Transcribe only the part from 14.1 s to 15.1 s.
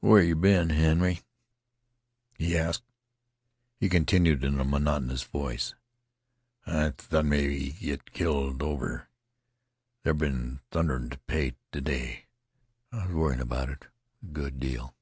a good deal."